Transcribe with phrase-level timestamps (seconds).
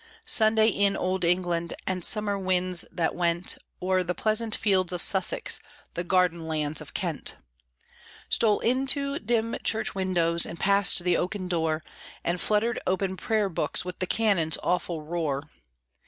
[0.25, 5.59] Sunday in Old England: And summer winds that went O'er the pleasant fields of Sussex,
[5.93, 7.35] The garden lands of Kent,
[8.27, 11.83] Stole into dim church windows And passed the oaken door,
[12.23, 15.43] And fluttered open prayer books With the cannon's awful roar.